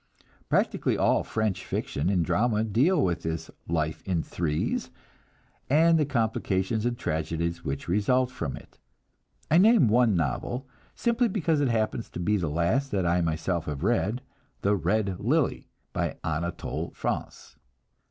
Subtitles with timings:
[0.49, 4.89] Practically all French fiction and drama deal with this "life in threes,"
[5.69, 8.79] and the complications and tragedies which result from it.
[9.51, 13.65] I name one novel, simply because it happens to be the last that I myself
[13.65, 14.23] have read,
[14.61, 17.57] "The Red Lily," by Anatole France.